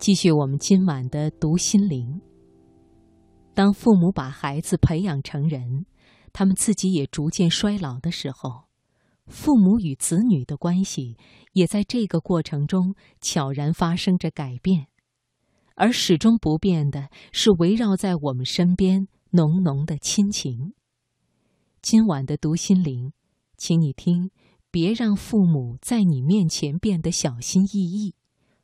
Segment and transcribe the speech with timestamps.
[0.00, 2.22] 继续我们今晚的读心灵。
[3.52, 5.84] 当父母把孩子培养成人，
[6.32, 8.64] 他们自己也逐渐衰老的时候，
[9.26, 11.18] 父母与子女的关系
[11.52, 14.86] 也在这个过程中悄然发生着改变，
[15.74, 20.72] 而始终不变的是围绕在我们身边浓浓的亲情。
[21.82, 23.12] 今晚的读心灵，
[23.58, 24.30] 请你听，
[24.70, 28.14] 别让父母在你面前变得小心翼翼。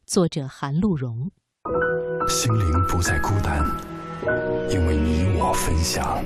[0.06, 1.28] 作者韩露蓉。
[2.28, 3.66] 心灵不再孤单，
[4.70, 6.24] 因为你我分享。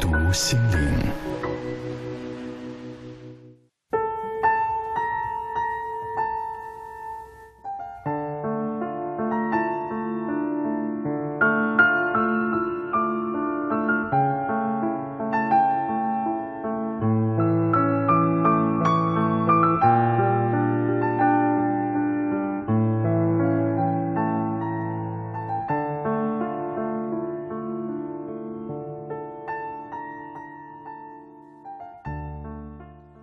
[0.00, 1.45] 读心灵。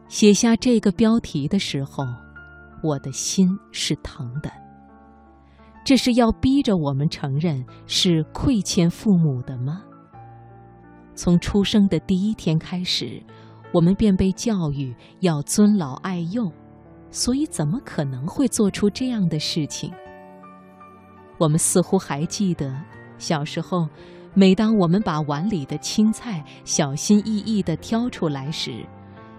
[0.08, 2.06] 写下这个标题的时候，
[2.84, 4.52] 我的心是疼的。
[5.84, 9.84] 这是要逼着我们承认是亏欠父母的吗？
[11.16, 13.22] 从出生的第一天开始，
[13.74, 16.52] 我们便被教育要尊老爱幼，
[17.12, 19.92] 所以怎么可能会做出这样的事情？
[21.38, 22.74] 我们似乎还记得
[23.18, 23.90] 小时候，
[24.34, 28.86] 每当我们把碗里的青菜小心翼翼地挑出来时，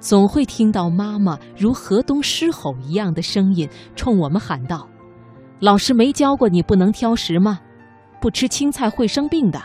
[0.05, 3.67] 总会听到妈妈如河东狮吼一样的声音
[3.97, 4.87] 冲我们喊道
[5.61, 7.59] ：“老师没教过你不能挑食吗？
[8.21, 9.59] 不吃青菜会生病的。”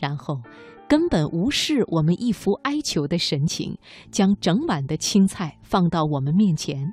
[0.00, 0.40] 然后，
[0.88, 3.78] 根本无视我们一副哀求的神情，
[4.10, 6.92] 将整碗的青菜放到我们面前，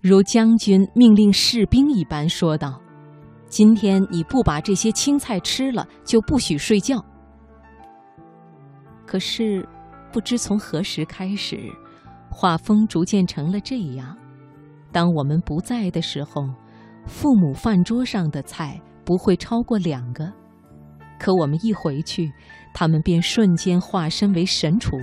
[0.00, 2.82] 如将军命令士兵一般说道
[3.46, 7.00] ：“今天你不把这些青菜吃了，就不许睡觉。”
[9.06, 9.64] 可是。
[10.12, 11.70] 不知从何时开始，
[12.30, 14.16] 画风逐渐成了这样：
[14.92, 16.48] 当我们不在的时候，
[17.06, 20.24] 父母饭桌上的菜不会超过两个；
[21.18, 22.32] 可我们一回去，
[22.74, 24.96] 他们便瞬间化身为神厨，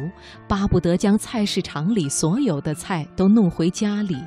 [0.48, 4.18] 巴不得将菜市场里所有的菜都弄回家里，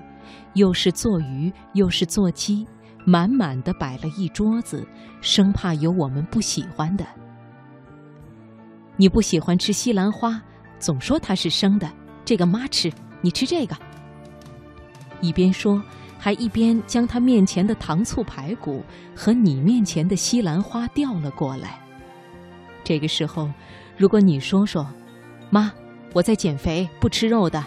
[0.55, 2.67] 又是做鱼，又是做鸡，
[3.05, 4.87] 满满的摆了一桌子，
[5.21, 7.05] 生怕有我们不喜欢的。
[8.97, 10.43] 你不喜欢吃西兰花？
[10.81, 11.89] 总说它是生的，
[12.25, 13.77] 这个妈吃，你吃这个。
[15.21, 15.81] 一边说，
[16.19, 18.83] 还一边将他面前的糖醋排骨
[19.15, 21.79] 和你面前的西兰花调了过来。
[22.83, 23.49] 这个时候，
[23.97, 24.87] 如果你说说，
[25.51, 25.71] 妈，
[26.15, 27.63] 我在减肥，不吃肉的。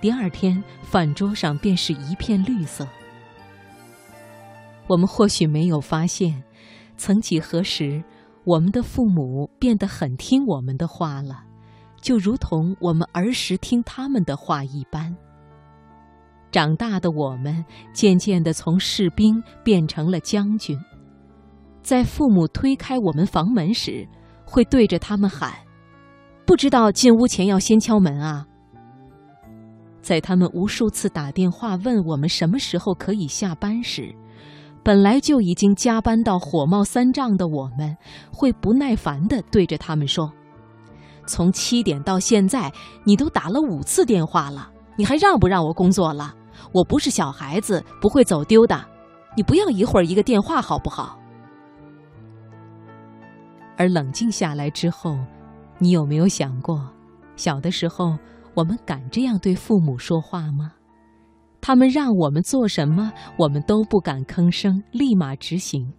[0.00, 2.86] 第二天饭桌上便是一片绿色。
[4.86, 6.42] 我们或许没有发现，
[6.96, 8.02] 曾几何时，
[8.44, 11.44] 我们的父母变得很听我们的话了。
[12.02, 15.16] 就如同我们儿时听他们的话一般。
[16.50, 17.64] 长大的我们
[17.94, 20.78] 渐渐地从士兵变成了将军，
[21.82, 24.06] 在父母推开我们房门时，
[24.44, 25.54] 会对着他们喊
[26.44, 28.46] ：“不知道进屋前要先敲门啊！”
[30.02, 34.14] 在他们无数次打电话问我们什么时候可以下班时，
[34.82, 37.96] 本来就已经加班到火冒三丈的我们，
[38.30, 40.30] 会不耐烦地对着他们说。
[41.26, 42.72] 从七点到现在，
[43.04, 46.34] 你都打了五次电话了，你还让不让我工作了？
[46.72, 48.84] 我不是小孩子，不会走丢的。
[49.36, 51.18] 你不要一会儿一个电话好不好？
[53.76, 55.18] 而冷静下来之后，
[55.78, 56.86] 你有没有想过，
[57.36, 58.16] 小的时候
[58.54, 60.72] 我们敢这样对父母说话吗？
[61.60, 65.92] 他们让我们做什么，我们都不敢吭声，立马执行。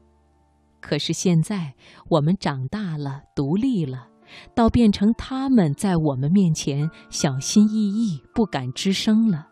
[0.79, 1.73] 可是现在
[2.09, 4.07] 我们长大了，独立了。
[4.55, 9.47] 倒变成他们在我们面前小心翼翼，不敢吱声了。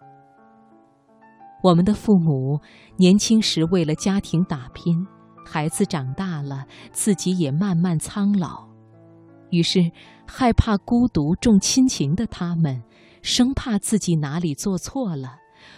[1.63, 2.59] 我们的父母
[2.97, 5.05] 年轻时为了家庭打拼，
[5.45, 8.67] 孩子长大了，自己也慢慢苍老，
[9.51, 9.91] 于是
[10.25, 12.81] 害怕孤独重亲情的他们，
[13.21, 15.35] 生怕自己哪里做错了，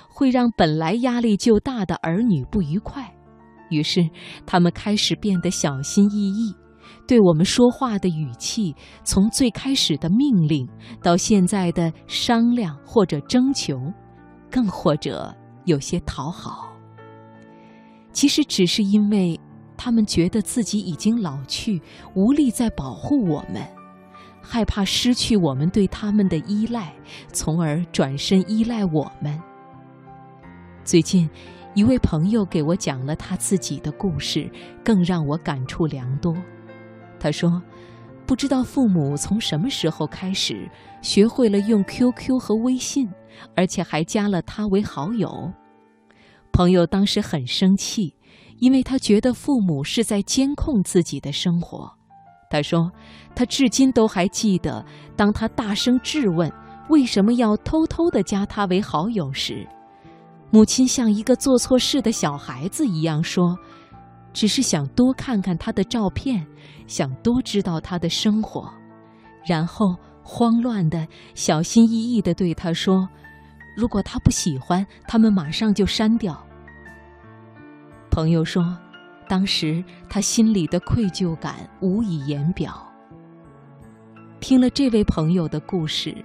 [0.07, 3.13] 会让本来压力就大的儿女不愉快，
[3.69, 4.09] 于是
[4.45, 6.55] 他们开始变得小心翼翼。
[7.07, 10.67] 对我们说话的语气，从最开始的命令，
[11.01, 13.77] 到现在的商量或者征求，
[14.49, 15.35] 更或者
[15.65, 16.71] 有些讨好。
[18.11, 19.39] 其实只是因为
[19.75, 21.81] 他们觉得自己已经老去，
[22.15, 23.61] 无力再保护我们，
[24.41, 26.93] 害怕失去我们对他们的依赖，
[27.31, 29.41] 从而转身依赖我们。
[30.83, 31.29] 最近，
[31.73, 34.49] 一位朋友给我讲了他自己的故事，
[34.83, 36.35] 更让我感触良多。
[37.23, 37.61] 他说
[38.27, 40.69] ：“不知道父母从什么时候开始
[41.01, 43.09] 学会了用 QQ 和微信，
[43.55, 45.49] 而且还加了他为好友。”
[46.51, 48.13] 朋友当时很生气，
[48.57, 51.89] 因为他觉得父母是在监控自己的生活。
[52.49, 52.91] 他说
[53.33, 54.85] ：“他至今都还记得，
[55.15, 56.51] 当他大声质问
[56.89, 59.65] 为什么要偷偷的加他为好友时。”
[60.51, 63.57] 母亲像一个做错事的小孩子一样说
[64.33, 66.45] ：“只是想多看看他的照片，
[66.87, 68.69] 想多知道他的生活。”
[69.45, 73.07] 然后慌乱的、小心翼翼的对他说
[73.77, 76.41] ：“如果他不喜欢，他们马上就删掉。”
[78.09, 78.77] 朋友说，
[79.27, 82.73] 当时他心里的愧疚感无以言表。
[84.39, 86.15] 听了这位朋友的故事，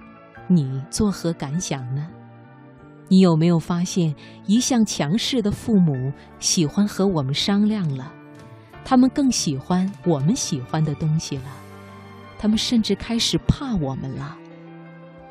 [0.47, 2.07] 你作何感想呢？
[3.09, 4.15] 你有没有发现，
[4.45, 8.13] 一向强势的父母喜欢和我们商量了？
[8.85, 11.51] 他们更喜欢我们喜欢的东西了，
[12.37, 14.37] 他们甚至开始怕我们了。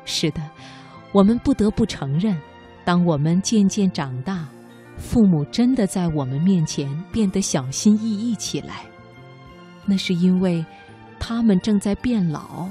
[0.05, 0.41] 是的，
[1.11, 2.37] 我们不得不承认，
[2.85, 4.47] 当我们渐渐长大，
[4.97, 8.83] 父母真的在我们面前变得小心翼翼起来。
[9.85, 10.65] 那是因为，
[11.19, 12.69] 他们正在变老。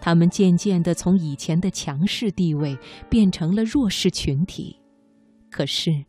[0.00, 2.76] 他们渐渐地从以前的强势地位
[3.08, 4.76] 变成了弱势群体，
[5.50, 6.04] 可是，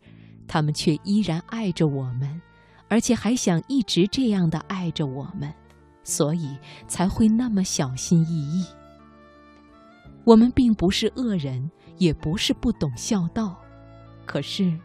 [0.47, 2.41] 他们却依然爱着我们，
[2.87, 5.53] 而且还想一直这样的爱着我们，
[6.03, 6.57] 所以
[6.87, 8.65] 才会那么小心翼翼。
[10.23, 13.59] 我们并不是恶人，也不是不懂孝道，
[14.25, 14.77] 可是，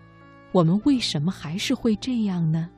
[0.53, 2.69] 我们为什么还是会这样呢？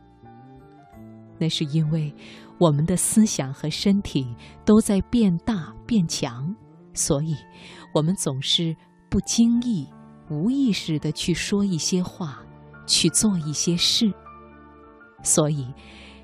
[1.39, 2.15] 那是因为。
[2.61, 4.35] 我们的思想和身体
[4.65, 6.55] 都在变大变强，
[6.93, 7.35] 所以，
[7.95, 8.77] 我们总是
[9.09, 9.89] 不经意、
[10.31, 12.39] 无意识地去说一些话，
[12.87, 14.13] 去做一些事。
[15.23, 15.67] 所以，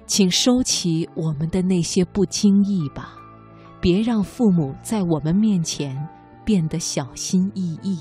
[0.06, 3.16] 请收起我们的那些不经意吧，
[3.80, 5.96] 别让父母在我们面前
[6.44, 7.98] 变得小心翼翼。